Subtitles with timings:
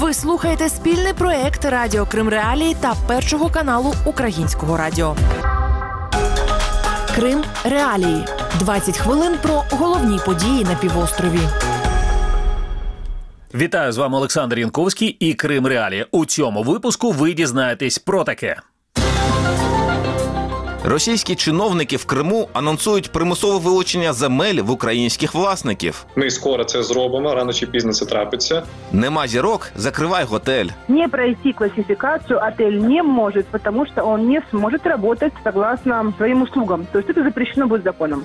[0.00, 5.16] Ви слухаєте спільний проект Радіо Крим Реалії та першого каналу Українського радіо.
[7.14, 8.24] Крим Реалії.
[8.58, 11.40] 20 хвилин про головні події на півострові.
[13.54, 16.06] Вітаю з вами Олександр Янковський і Крим Реалії.
[16.10, 18.56] У цьому випуску ви дізнаєтесь про таке.
[20.88, 26.06] Російські чиновники в Криму анонсують примусове вилучення земель в українських власників.
[26.16, 28.62] Ми скоро це зробимо, рано чи пізно це трапиться.
[28.92, 30.66] Нема зірок, закривай готель.
[30.88, 36.86] Не пройти класифікацію отель не може, тому що он не зможе працювати согласно своїм услугам.
[36.92, 38.22] То це запрещено буде законом.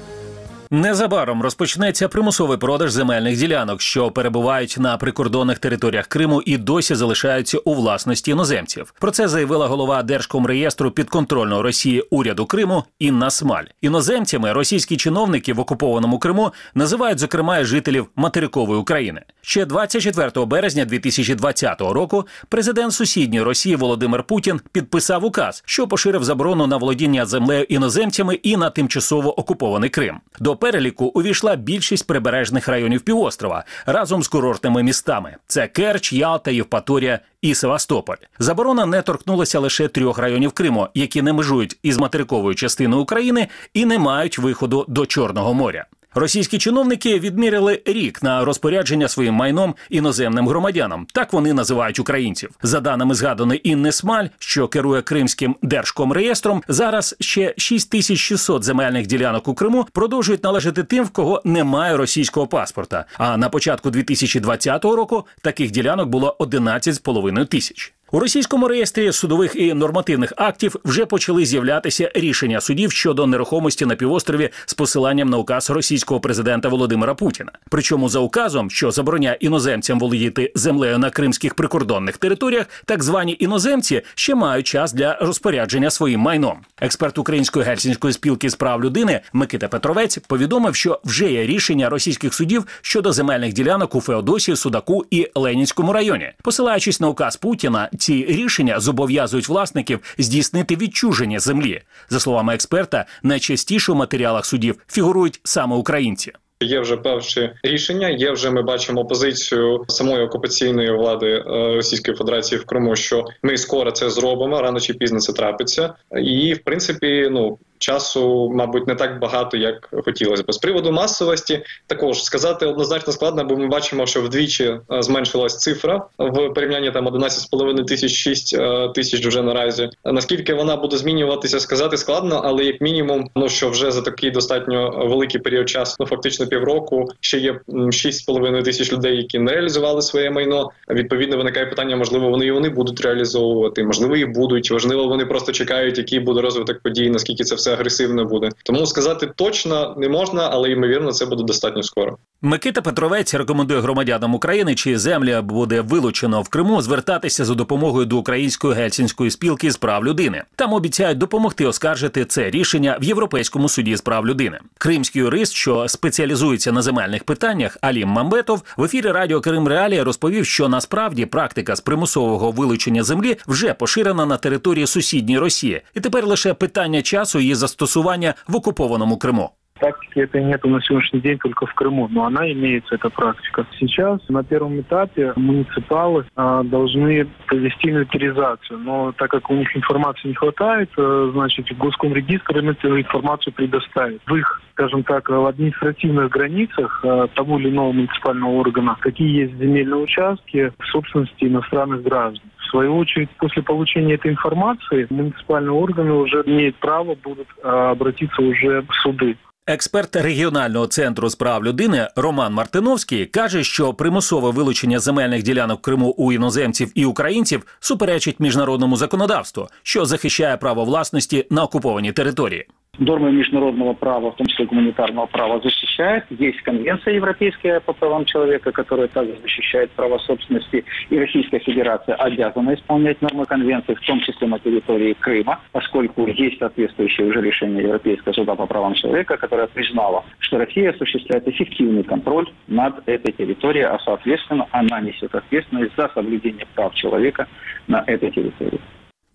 [0.73, 7.57] Незабаром розпочнеться примусовий продаж земельних ділянок, що перебувають на прикордонних територіях Криму і досі залишаються
[7.57, 8.93] у власності іноземців.
[8.99, 13.63] Про це заявила голова Держкомреєстру підконтрольного Росії уряду Криму Інна Смаль.
[13.81, 19.21] Іноземцями російські чиновники в окупованому Криму називають зокрема жителів материкової України.
[19.41, 26.67] Ще 24 березня 2020 року президент сусідньої Росії Володимир Путін підписав указ, що поширив заборону
[26.67, 30.19] на володіння землею іноземцями і на тимчасово окупований Крим.
[30.39, 37.19] До переліку увійшла більшість прибережних районів півострова разом з курортними містами: це Керч, Ялта, Євпаторія
[37.41, 38.15] і Севастополь.
[38.39, 43.85] Заборона не торкнулася лише трьох районів Криму, які не межують із материковою частиною України і
[43.85, 45.85] не мають виходу до Чорного моря.
[46.15, 51.07] Російські чиновники відміряли рік на розпорядження своїм майном іноземним громадянам.
[51.13, 52.49] Так вони називають українців.
[52.63, 59.53] За даними згаданої Інни Смаль, що керує Кримським держкомреєстром, зараз ще 6600 земельних ділянок у
[59.53, 63.05] Криму продовжують належати тим, в кого немає російського паспорта.
[63.17, 67.93] А на початку 2020 року таких ділянок було 11,5 тисяч.
[68.13, 73.95] У російському реєстрі судових і нормативних актів вже почали з'являтися рішення судів щодо нерухомості на
[73.95, 77.51] півострові з посиланням на указ російського президента Володимира Путіна.
[77.69, 84.01] Причому за указом, що забороняє іноземцям володіти землею на кримських прикордонних територіях, так звані іноземці
[84.15, 86.57] ще мають час для розпорядження своїм майном.
[86.81, 92.33] Експерт Української гельсінської спілки з прав людини Микита Петровець повідомив, що вже є рішення російських
[92.33, 98.25] судів щодо земельних ділянок у Феодосії, Судаку і Ленінському районі, посилаючись на указ Путіна ці
[98.25, 101.81] рішення зобов'язують власників здійснити відчуження землі.
[102.09, 106.31] За словами експерта, найчастіше у матеріалах судів фігурують саме українці.
[106.59, 108.09] Є вже перші рішення.
[108.09, 111.43] Є вже ми бачимо позицію самої окупаційної влади е,
[111.75, 115.93] Російської Федерації в Криму, що ми скоро це зробимо, рано чи пізно це трапиться,
[116.23, 120.53] і в принципі, ну часу, мабуть, не так багато, як хотілося б.
[120.53, 126.05] З приводу масовості також сказати однозначно складно, бо ми бачимо, що вдвічі е, зменшилась цифра
[126.17, 129.89] в порівнянні там 11,5 тисяч 6 е, тисяч вже наразі.
[130.05, 135.05] Наскільки вона буде змінюватися, сказати складно, але як мінімум, ну що вже за такий достатньо
[135.09, 140.31] великий період часу, ну фактично півроку, ще є 6,5 тисяч людей, які не реалізували своє
[140.31, 140.71] майно.
[140.89, 144.71] Відповідно, виникає питання, можливо, вони і вони будуть реалізовувати, можливо, і будуть.
[144.71, 148.49] Можливо, вони просто чекають, який буде розвиток подій, наскільки це все агресивно буде.
[148.63, 152.17] Тому сказати точно не можна, але ймовірно, це буде достатньо скоро.
[152.45, 158.17] Микита Петровець рекомендує громадянам України, чи земля буде вилучено в Криму, звертатися за допомогою до
[158.17, 160.43] української гельсінської спілки з прав людини.
[160.55, 164.59] Там обіцяють допомогти оскаржити це рішення в Європейському суді з прав людини.
[164.77, 170.45] Кримський юрист, що спеціалізується на земельних питаннях, Алім Мамбетов в ефірі Радіо Крим Реалія розповів,
[170.45, 176.27] що насправді практика з примусового вилучення землі вже поширена на території сусідньої Росії, і тепер
[176.27, 179.49] лише питання часу її застосування в окупованому Криму.
[179.79, 183.65] Практики этой нету на сегодняшний день только в Крыму, но она имеется, эта практика.
[183.79, 190.29] Сейчас на первом этапе муниципалы а, должны провести инвентаризацию, но так как у них информации
[190.29, 194.21] не хватает, а, значит, Госкомрегистр им эту информацию предоставит.
[194.27, 199.57] В их, скажем так, в административных границах а, того или иного муниципального органа, какие есть
[199.59, 202.47] земельные участки в собственности иностранных граждан.
[202.72, 208.42] В свою очередь, после получения этой информации, муниципальные органы уже имеют право будут а, обратиться
[208.42, 209.36] уже в суды.
[209.70, 215.82] Експерт регіонального центру з прав людини Роман Мартиновський каже, що примусове вилучення земельних ділянок в
[215.82, 222.66] Криму у іноземців і українців суперечить міжнародному законодавству, що захищає право власності на окупованій території.
[222.99, 226.25] Нормы международного права, в том числе гуманитарного права, защищает.
[226.29, 230.85] Есть Конвенция Европейская по правам человека, которая также защищает права собственности.
[231.09, 236.59] И Российская Федерация обязана исполнять нормы Конвенции, в том числе на территории Крыма, поскольку есть
[236.59, 242.47] соответствующее уже решение Европейского суда по правам человека, которое признало, что Россия осуществляет эффективный контроль
[242.67, 247.47] над этой территорией, а соответственно она несет ответственность за соблюдение прав человека
[247.87, 248.79] на этой территории.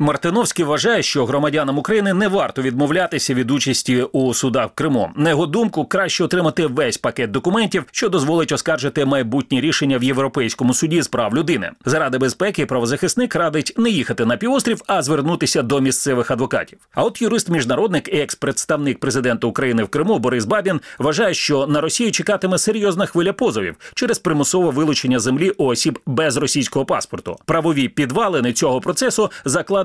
[0.00, 5.10] Мартиновський вважає, що громадянам України не варто відмовлятися від участі у судах в Криму.
[5.16, 10.74] На його думку, краще отримати весь пакет документів, що дозволить оскаржити майбутні рішення в Європейському
[10.74, 11.70] суді з прав людини.
[11.84, 16.78] Заради безпеки правозахисник радить не їхати на півострів, а звернутися до місцевих адвокатів.
[16.94, 22.12] А от юрист-міжнародник і екс-представник президента України в Криму Борис Бабін вважає, що на Росію
[22.12, 27.36] чекатиме серйозна хвиля позовів через примусове вилучення землі осіб без російського паспорту.
[27.44, 29.30] Правові підвалини цього процесу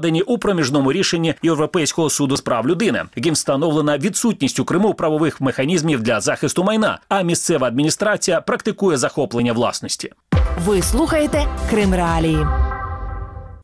[0.04, 5.42] закладені у проміжному рішенні Європейського суду з прав людини, яким встановлена відсутність у Криму правових
[5.42, 10.12] механізмів для захисту майна, а місцева адміністрація практикує захоплення власності.
[10.66, 12.46] Ви слухаєте Крим Реалії.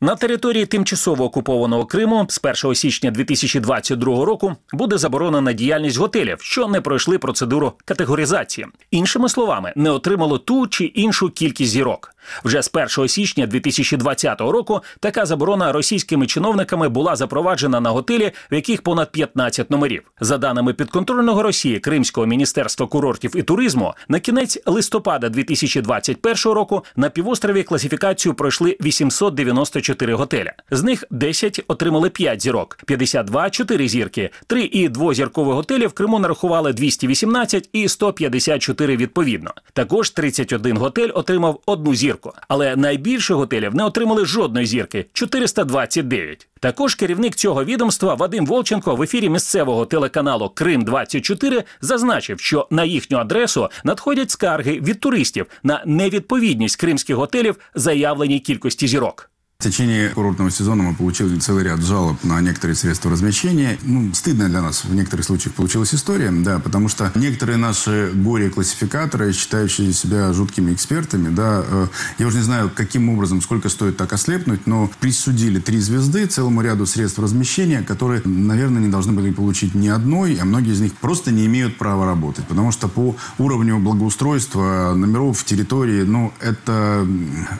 [0.02, 6.68] На території тимчасово окупованого Криму з 1 січня 2022 року буде заборонена діяльність готелів, що
[6.68, 8.66] не пройшли процедуру категоризації.
[8.90, 12.14] Іншими словами, не отримало ту чи іншу кількість зірок.
[12.44, 18.54] Вже з 1 січня 2020 року така заборона російськими чиновниками була запроваджена на готелі, в
[18.54, 20.02] яких понад 15 номерів.
[20.20, 27.10] За даними підконтрольного Росії Кримського міністерства курортів і туризму, на кінець листопада 2021 року на
[27.10, 30.52] півострові класифікацію пройшли 894 готеля.
[30.70, 36.18] З них 10 отримали 5 зірок, 52– 4 зірки, 3 і двозіркові готелі в Криму
[36.18, 39.50] нарахували 218 і 154 відповідно.
[39.72, 42.32] Також 31 готель отримав одну зірку зірку.
[42.48, 46.48] Але найбільше готелів не отримали жодної зірки 429.
[46.60, 52.84] Також керівник цього відомства Вадим Волченко в ефірі місцевого телеканалу Крим 24 зазначив, що на
[52.84, 59.30] їхню адресу надходять скарги від туристів на невідповідність кримських готелів заявленій кількості зірок.
[59.60, 63.78] В течение курортного сезона мы получили целый ряд жалоб на некоторые средства размещения.
[63.82, 69.34] Ну, стыдно для нас в некоторых случаях получилась история, да, потому что некоторые наши горе-классификаторы,
[69.34, 71.86] считающие себя жуткими экспертами, да, э,
[72.16, 76.62] я уже не знаю, каким образом, сколько стоит так ослепнуть, но присудили три звезды целому
[76.62, 80.94] ряду средств размещения, которые, наверное, не должны были получить ни одной, а многие из них
[80.94, 87.06] просто не имеют права работать, потому что по уровню благоустройства номеров территории, ну, это,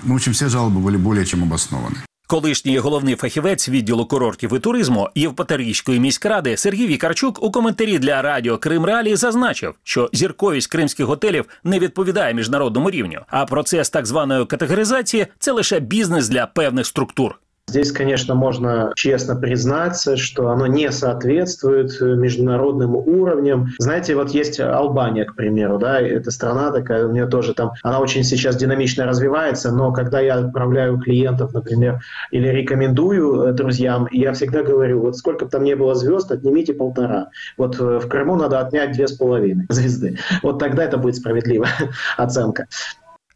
[0.03, 1.90] ну, в общем, все жалобы были более чем обоснованы.
[2.31, 8.59] Колишній головний фахівець відділу курортів і туризму Євпаторійської міськради Сергій Вікарчук у коментарі для радіо
[8.59, 13.21] Крим Ралі зазначив, що зірковість кримських готелів не відповідає міжнародному рівню.
[13.29, 17.39] А процес так званої категоризації це лише бізнес для певних структур.
[17.71, 23.69] Здесь, конечно, можно честно признаться, что оно не соответствует международным уровням.
[23.79, 28.01] Знаете, вот есть Албания, к примеру, да, это страна такая, у нее тоже там, она
[28.01, 32.01] очень сейчас динамично развивается, но когда я отправляю клиентов, например,
[32.33, 37.29] или рекомендую друзьям, я всегда говорю, вот сколько бы там не было звезд, отнимите полтора.
[37.57, 40.19] Вот в Крыму надо отнять две с половиной звезды.
[40.43, 41.71] Вот тогда это будет справедливая
[42.17, 42.67] оценка.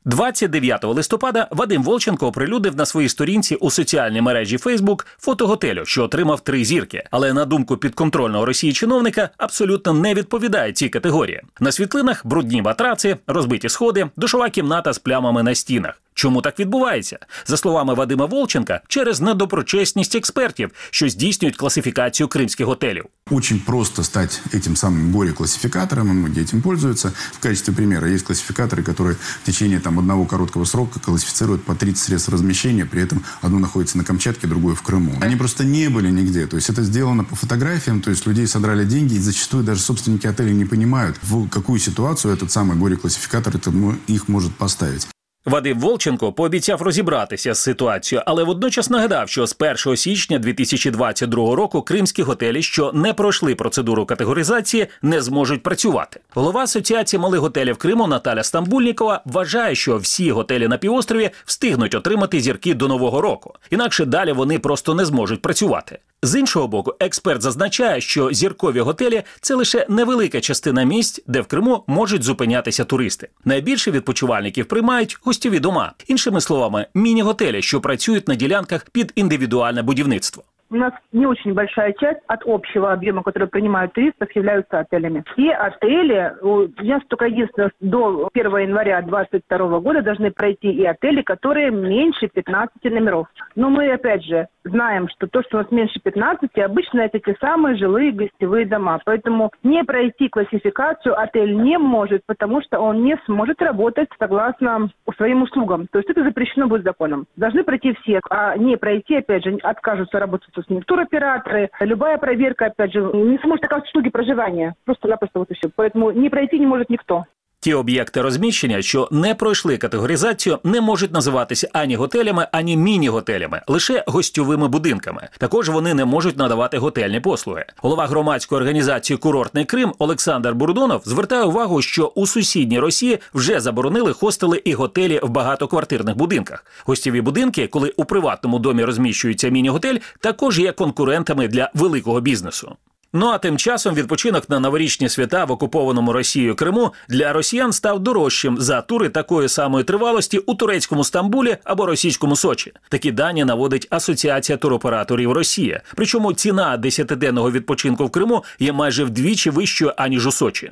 [0.04, 6.04] 29 листопада Вадим Волченко оприлюдив на своїй сторінці у соціальній мережі Фейсбук фото готелю, що
[6.04, 7.02] отримав три зірки.
[7.10, 11.42] Але на думку підконтрольного Росії чиновника абсолютно не відповідає цій категорії.
[11.60, 16.03] На світлинах брудні матраци, розбиті сходи, душова кімната з плямами на стінах.
[16.19, 17.19] Чому так відбувається?
[17.45, 23.06] За словами Вадима Волченка, через недоброчесність експертів, що здійснюють класифікацію кримських готелів.
[23.31, 27.11] Очень просто стать этим самым горе-классификатором, и многие этим пользуются.
[27.31, 31.97] В качестве примера есть классификаторы, которые в течение там, одного короткого срока классифицируют по 30
[31.97, 35.13] средств размещения, при этом одно находится на Камчатке, другое в Крыму.
[35.21, 36.47] Они просто не были нигде.
[36.47, 40.27] То есть это сделано по фотографиям, то есть людей содрали деньги, и зачастую даже собственники
[40.27, 43.71] отелей не понимают, в какую ситуацию этот самый горе-классификатор это,
[44.07, 45.07] их может поставить.
[45.44, 51.82] Вадим Волченко пообіцяв розібратися з ситуацією, але водночас нагадав, що з 1 січня 2022 року
[51.82, 56.20] кримські готелі, що не пройшли процедуру категоризації, не зможуть працювати.
[56.34, 62.41] Голова асоціації малих готелів Криму Наталя Стамбульнікова вважає, що всі готелі на півострові встигнуть отримати
[62.41, 65.98] зірки до нового року, інакше далі вони просто не зможуть працювати.
[66.22, 71.46] З іншого боку, експерт зазначає, що зіркові готелі це лише невелика частина місць, де в
[71.46, 73.28] Криму можуть зупинятися туристи.
[73.44, 80.44] Найбільше відпочивальників приймають гостєві дома, іншими словами, міні-готелі, що працюють на ділянках під індивідуальне будівництво.
[80.70, 85.24] У нас не очень большая часть от общего объема, который принимают туристов, являются отелями.
[85.32, 91.22] Все отели, у нас только единственное, до 1 января 2022 года должны пройти и отели,
[91.22, 93.28] которые меньше 15 номеров.
[93.56, 97.36] Но мы, опять же, знаем, что то, что у нас меньше 15, обычно это те
[97.40, 98.98] самые жилые гостевые дома.
[99.04, 105.42] Поэтому не пройти классификацию отель не может, потому что он не сможет работать согласно своим
[105.42, 105.86] услугам.
[105.88, 107.26] То есть это запрещено будет законом.
[107.36, 111.70] Должны пройти все, а не пройти, опять же, откажутся работать с ним туроператоры.
[111.81, 114.75] Любая проверка, опять же, не сможет оказать услуги проживания.
[114.84, 115.70] Просто-напросто вот и все.
[115.75, 117.25] Поэтому не пройти не может никто.
[117.64, 124.04] Ті об'єкти розміщення, що не пройшли категоризацію, не можуть називатися ані готелями, ані міні-готелями, лише
[124.06, 125.28] гостьовими будинками.
[125.38, 127.64] Також вони не можуть надавати готельні послуги.
[127.76, 134.12] Голова громадської організації Курортний Крим Олександр Бурдонов звертає увагу, що у сусідній Росії вже заборонили
[134.12, 136.64] хостели і готелі в багатоквартирних будинках.
[136.86, 142.76] Гостєві будинки, коли у приватному домі розміщується міні-готель, також є конкурентами для великого бізнесу.
[143.16, 148.00] Ну а тим часом відпочинок на новорічні свята в окупованому Росією Криму для росіян став
[148.00, 152.72] дорожчим за тури такої самої тривалості у турецькому Стамбулі або російському Сочі.
[152.88, 155.80] Такі дані наводить Асоціація туроператорів Росії.
[155.94, 160.70] Причому ціна десятиденного відпочинку в Криму є майже вдвічі вищою аніж у Сочі.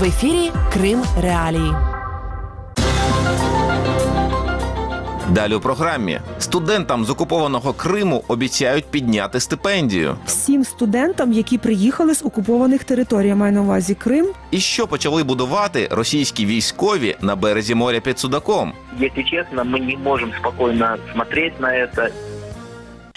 [0.00, 1.72] В ефірі Крим Реалії.
[5.30, 10.16] Далі у програмі студентам з окупованого Криму обіцяють підняти стипендію.
[10.26, 14.26] всім студентам, які приїхали з окупованих територій, я маю на увазі Крим.
[14.50, 18.72] І що почали будувати російські військові на березі моря під Судаком?
[18.98, 22.08] Якщо чесно, ми не можемо спокойно дивитися на это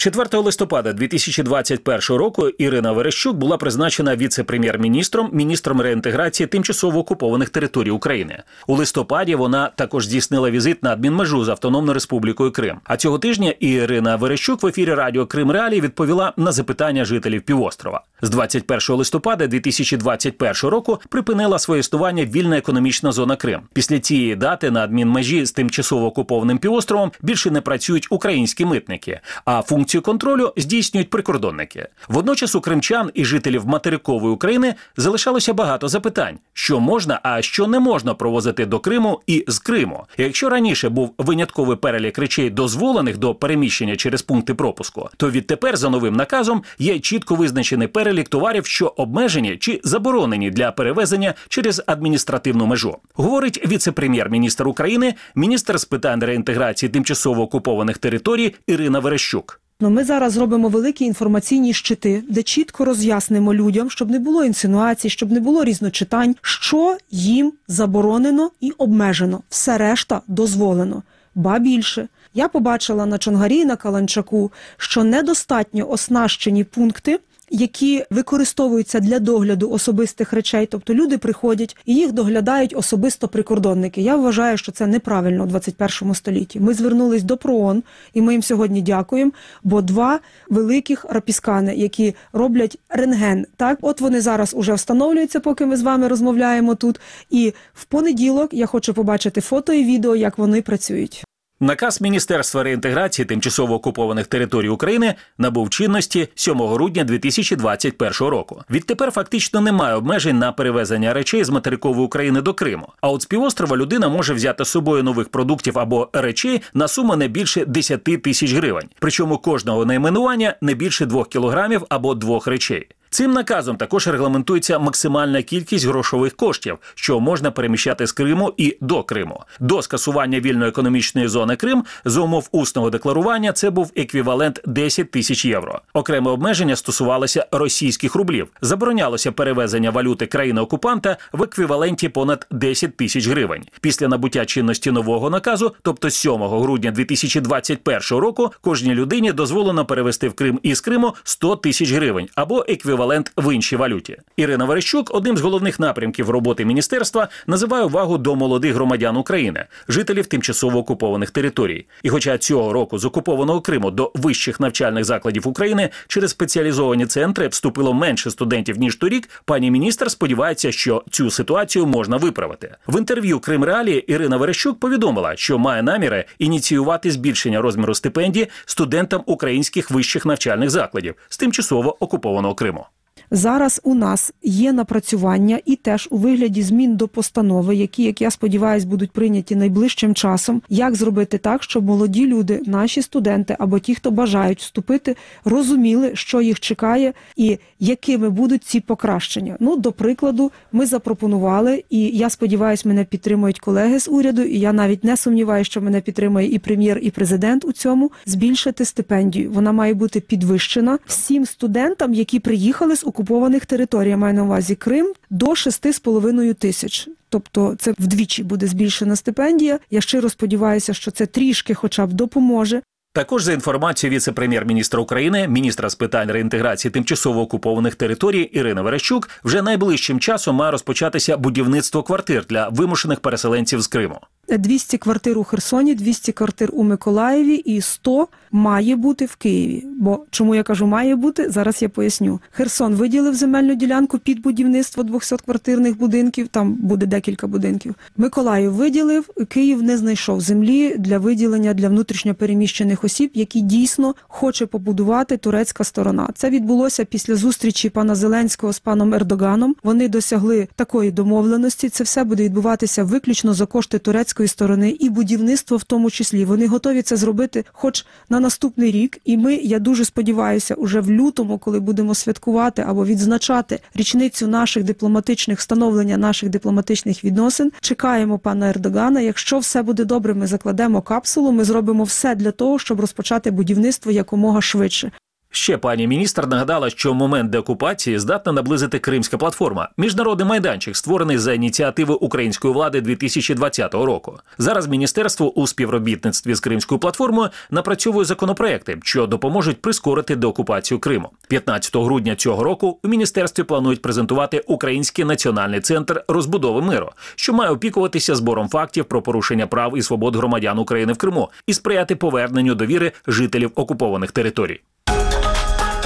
[0.00, 8.42] 4 листопада 2021 року Ірина Верещук була призначена віце-прем'єр-міністром, міністром реінтеграції тимчасово окупованих територій України.
[8.66, 12.76] У листопаді вона також здійснила візит на адмінмежу з Автономною Республікою Крим.
[12.84, 18.02] А цього тижня Ірина Верещук в ефірі радіо Крим Реалії відповіла на запитання жителів півострова.
[18.22, 23.60] З 21 листопада 2021 року припинила своє існування вільна економічна зона Крим.
[23.72, 29.62] Після цієї дати на адмінмежі з тимчасово окупованим півостровом більше не працюють українські митники, а
[29.88, 31.88] функцію контролю здійснюють прикордонники.
[32.08, 37.80] Водночас у кримчан і жителів материкової України залишалося багато запитань, що можна, а що не
[37.80, 40.04] можна провозити до Криму і з Криму.
[40.18, 45.90] Якщо раніше був винятковий перелік речей, дозволених до переміщення через пункти пропуску, то відтепер за
[45.90, 52.66] новим наказом є чітко визначений перелік товарів, що обмежені чи заборонені для перевезення через адміністративну
[52.66, 52.96] межу.
[53.14, 59.60] Говорить віце-прем'єр-міністр України, міністр з питань реінтеграції тимчасово окупованих територій Ірина Верещук.
[59.80, 65.10] Ну, ми зараз робимо великі інформаційні щити, де чітко роз'яснимо людям, щоб не було інсинуацій,
[65.10, 69.42] щоб не було різночитань, що їм заборонено і обмежено.
[69.48, 71.02] Все решта дозволено.
[71.34, 72.08] Ба більше.
[72.34, 77.20] Я побачила на Чонгарі на Каланчаку, що недостатньо оснащені пункти.
[77.50, 84.02] Які використовуються для догляду особистих речей, тобто люди приходять і їх доглядають особисто прикордонники.
[84.02, 86.60] Я вважаю, що це неправильно у 21 столітті.
[86.60, 87.82] Ми звернулись до ПРООН,
[88.14, 89.30] і ми їм сьогодні дякуємо.
[89.64, 95.76] Бо два великих рапіскани, які роблять рентген, так от вони зараз уже встановлюються, поки ми
[95.76, 97.00] з вами розмовляємо тут.
[97.30, 101.27] І в понеділок я хочу побачити фото і відео, як вони працюють.
[101.60, 108.62] Наказ Міністерства реінтеграції тимчасово окупованих територій України набув чинності 7 грудня 2021 року.
[108.70, 112.88] Відтепер фактично немає обмежень на перевезення речей з материкової України до Криму.
[113.00, 117.16] А от з півострова людина може взяти з собою нових продуктів або речей на суму
[117.16, 118.88] не більше 10 тисяч гривень.
[118.98, 122.88] Причому кожного найменування не більше 2 кілограмів або двох речей.
[123.10, 129.02] Цим наказом також регламентується максимальна кількість грошових коштів, що можна переміщати з Криму і до
[129.02, 129.42] Криму.
[129.60, 135.44] До скасування вільної економічної зони Крим за умов усного декларування це був еквівалент 10 тисяч
[135.44, 135.80] євро.
[135.92, 138.48] Окреме обмеження стосувалося російських рублів.
[138.60, 143.64] Заборонялося перевезення валюти країни-окупанта в еквіваленті понад 10 тисяч гривень.
[143.80, 150.34] Після набуття чинності нового наказу, тобто 7 грудня 2021 року, кожній людині дозволено перевести в
[150.34, 152.97] Крим із Криму 100 тисяч гривень або еквівалент
[153.36, 154.16] в іншій валюті.
[154.36, 160.26] Ірина Верещук одним з головних напрямків роботи міністерства називає увагу до молодих громадян України, жителів
[160.26, 161.86] тимчасово окупованих територій.
[162.02, 167.48] І хоча цього року з окупованого Криму до вищих навчальних закладів України через спеціалізовані центри
[167.48, 172.76] вступило менше студентів ніж торік, пані міністр сподівається, що цю ситуацію можна виправити.
[172.86, 179.22] В інтерв'ю Крим Реалії Ірина Верещук повідомила, що має наміри ініціювати збільшення розміру стипендії студентам
[179.26, 182.86] українських вищих навчальних закладів з тимчасово окупованого Криму.
[183.30, 188.30] Зараз у нас є напрацювання і теж у вигляді змін до постанови, які, як я
[188.30, 190.62] сподіваюся, будуть прийняті найближчим часом.
[190.68, 196.40] Як зробити так, щоб молоді люди, наші студенти або ті, хто бажають вступити, розуміли, що
[196.40, 199.56] їх чекає, і якими будуть ці покращення.
[199.60, 204.42] Ну, до прикладу, ми запропонували, і я сподіваюся, мене підтримують колеги з уряду.
[204.42, 208.84] І я навіть не сумніваюся, що мене підтримує і прем'єр, і президент у цьому збільшити
[208.84, 209.50] стипендію.
[209.50, 214.74] Вона має бути підвищена всім студентам, які приїхали з окупованих територій, я маю на увазі
[214.74, 217.08] Крим, до 6,5 тисяч.
[217.28, 219.78] Тобто це вдвічі буде збільшена стипендія.
[219.90, 222.82] Я щиро сподіваюся, що це трішки, хоча б допоможе.
[223.12, 229.62] Також за інформацією віце-прем'єр-міністра України, міністра з питань реінтеграції тимчасово окупованих територій Ірина Верещук, вже
[229.62, 234.20] найближчим часом має розпочатися будівництво квартир для вимушених переселенців з Криму.
[234.56, 239.86] 200 квартир у Херсоні, 200 квартир у Миколаєві і 100 має бути в Києві.
[239.96, 241.50] Бо чому я кажу має бути?
[241.50, 242.40] Зараз я поясню.
[242.50, 246.48] Херсон виділив земельну ділянку під будівництво 200 квартирних будинків.
[246.48, 247.94] Там буде декілька будинків.
[248.16, 249.24] Миколаїв виділив.
[249.48, 256.28] Київ не знайшов землі для виділення для внутрішньопереміщених осіб, які дійсно хоче побудувати турецька сторона.
[256.34, 259.76] Це відбулося після зустрічі пана Зеленського з паном Ердоганом.
[259.82, 261.88] Вони досягли такої домовленості.
[261.88, 263.98] Це все буде відбуватися виключно за кошти
[264.38, 266.44] турецької сторони і будівництво в тому числі.
[266.44, 269.18] Вони готові це зробити, хоч на наступний рік.
[269.24, 274.84] І ми, я дуже сподіваюся, уже в лютому, коли будемо святкувати або відзначати річницю наших
[274.84, 277.72] дипломатичних встановлення наших дипломатичних відносин.
[277.80, 279.20] Чекаємо пана Ердогана.
[279.20, 281.52] Якщо все буде добре, ми закладемо капсулу.
[281.52, 285.10] Ми зробимо все для того, щоб розпочати будівництво якомога швидше.
[285.50, 291.52] Ще пані міністр нагадала, що момент деокупації здатна наблизити Кримська платформа, міжнародний майданчик, створений за
[291.52, 294.38] ініціативи української влади 2020 року.
[294.58, 301.30] Зараз міністерство у співробітництві з Кримською платформою напрацьовує законопроекти, що допоможуть прискорити деокупацію Криму.
[301.48, 307.70] 15 грудня цього року у міністерстві планують презентувати Український національний центр розбудови миру, що має
[307.70, 312.74] опікуватися збором фактів про порушення прав і свобод громадян України в Криму і сприяти поверненню
[312.74, 314.80] довіри жителів окупованих територій.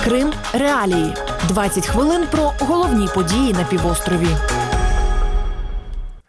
[0.04, 1.14] Крим реалії
[1.48, 4.26] 20 хвилин про головні події на півострові.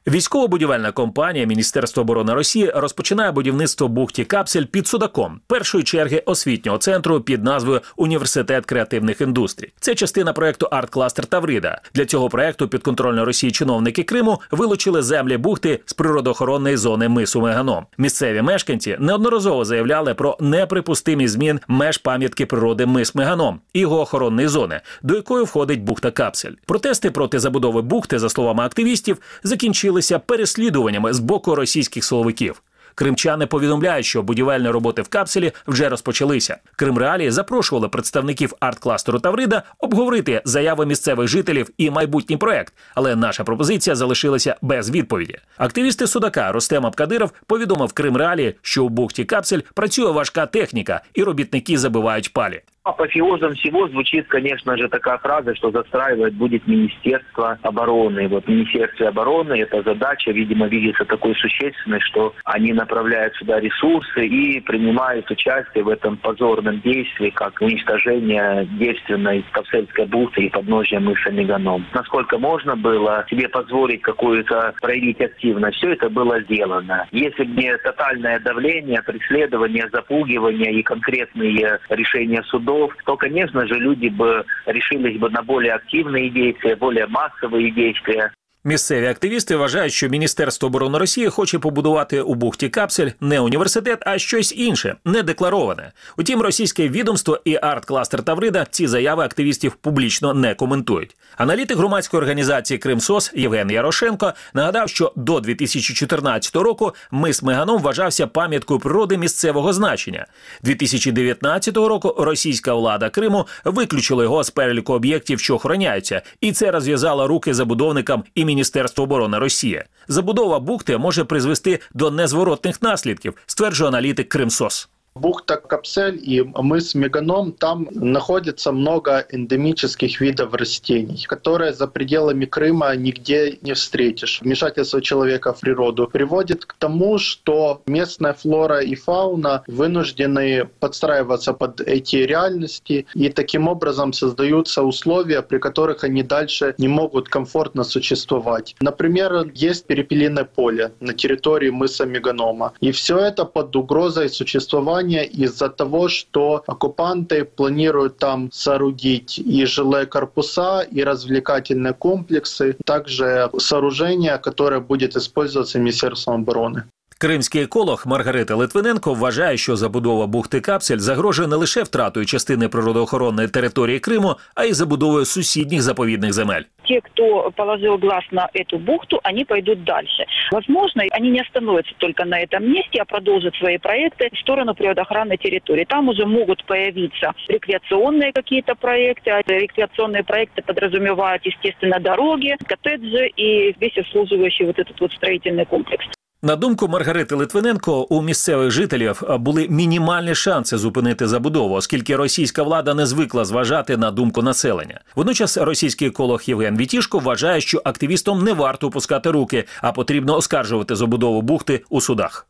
[0.08, 7.22] Військово-будівельна компанія Міністерства оборони Росії розпочинає будівництво бухті Капсель під Судаком, першої черги освітнього центру
[7.22, 9.74] під назвою Університет креативних індустрій.
[9.80, 11.82] Це частина проекту Арт-кластер Таврида.
[11.94, 17.86] Для цього проекту підконтрольно Росії чиновники Криму вилучили землі бухти з природоохоронної зони мису Меганом.
[17.98, 24.48] Місцеві мешканці неодноразово заявляли про неприпустимі змін меж пам'ятки природи мис Меганом і його охоронної
[24.48, 26.54] зони, до якої входить бухта Капсель.
[26.66, 32.62] Протести проти забудови бухти, за словами активістів, закінчили закінчилися переслідуваннями з боку російських силовиків.
[32.96, 36.58] Кримчани повідомляють, що будівельні роботи в капселі вже розпочалися.
[36.76, 43.96] Кримреалії запрошували представників арт-кластеру Таврида обговорити заяви місцевих жителів і майбутній проект, але наша пропозиція
[43.96, 45.38] залишилася без відповіді.
[45.58, 51.78] Активісти Судака Ростем Абкадиров повідомив Кримреалії, що у бухті капсель працює важка техніка, і робітники
[51.78, 52.62] забивають палі.
[52.86, 58.28] Апофеозом всего звучит, конечно же, такая фраза, что застраивать будет Министерство обороны.
[58.28, 64.60] Вот Министерство обороны, эта задача, видимо, видится такой существенной, что они направляют сюда ресурсы и
[64.60, 71.86] принимают участие в этом позорном действии, как уничтожение девственной Капсельской бухты и подножия мыса Меганом.
[71.94, 77.08] Насколько можно было себе позволить какую-то проявить активность, все это было сделано.
[77.12, 83.75] Если бы не тотальное давление, преследование, запугивание и конкретные решения судов, городов, то, конечно же,
[83.75, 88.33] люди бы решились бы на более активные действия, более массовые действия.
[88.66, 94.18] Місцеві активісти вважають, що Міністерство оборони Росії хоче побудувати у бухті Капсель не університет, а
[94.18, 95.92] щось інше, не деклароване.
[96.18, 101.16] Утім, російське відомство і арт-кластер Таврида ці заяви активістів публічно не коментують.
[101.38, 108.80] Аналітик громадської організації Кримсос Євген Ярошенко нагадав, що до 2014 року мис Меганом вважався пам'яткою
[108.80, 110.26] природи місцевого значення.
[110.64, 117.28] 2019 року російська влада Криму виключила його з переліку об'єктів, що охороняються, і це розв'язало
[117.28, 119.84] руки забудовникам і Міністерство оборони Росії.
[120.08, 124.90] Забудова бухти може призвести до незворотних наслідків, стверджує аналітик Кримсос.
[125.16, 132.96] Бухта Капсель и мыс Меганом, там находится много эндемических видов растений, которые за пределами Крыма
[132.96, 134.42] нигде не встретишь.
[134.42, 141.82] Вмешательство человека в природу приводит к тому, что местная флора и фауна вынуждены подстраиваться под
[141.82, 148.76] эти реальности, и таким образом создаются условия, при которых они дальше не могут комфортно существовать.
[148.82, 155.69] Например, есть перепелиное поле на территории мыса Меганома, и все это под угрозой существования из-за
[155.69, 164.81] того, что оккупанты планируют там соорудить и жилые корпуса, и развлекательные комплексы, также сооружение, которое
[164.81, 166.85] будет использоваться Министерством обороны.
[167.21, 173.49] Кримський еколог Маргарита Литвиненко вважає, що забудова бухти Капсель загрожує не лише втратою частини природоохоронної
[173.49, 176.63] території Криму, а й забудовою сусідніх заповідних земель.
[176.85, 180.25] Те, кто положил глаз на эту бухту, они пойдут дальше.
[180.51, 185.37] Возможно, они не остановятся только на этом месте, а продолжат свои проекты в сторону природоохранной
[185.37, 185.85] территории.
[185.85, 189.31] Там уже могут появиться рекреационные какие-то проекты.
[189.31, 196.07] А рекреационные проекты подразумевают, естественно, дороги, коттеджи и весь обслуживающий вот этот вот строительный комплекс.
[196.46, 202.94] На думку Маргарити Литвиненко, у місцевих жителів були мінімальні шанси зупинити забудову, оскільки російська влада
[202.94, 205.02] не звикла зважати на думку населення.
[205.16, 210.96] Водночас російський еколог Євген Вітішко вважає, що активістам не варто опускати руки, а потрібно оскаржувати
[210.96, 212.48] забудову бухти у судах.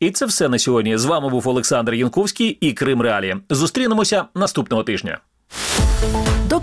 [0.00, 0.98] І це все на сьогодні.
[0.98, 3.36] З вами був Олександр Янковський і Крим Реалі.
[3.50, 5.18] Зустрінемося наступного тижня.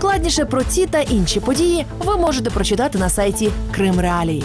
[0.02, 4.44] Докладніше про ці та інші події ви можете прочитати на сайті Крим Реалії.